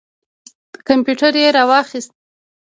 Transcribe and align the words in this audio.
کمپیوټر 0.87 1.33
یې 1.41 1.47
را 1.55 1.63
واخیست. 1.69 2.11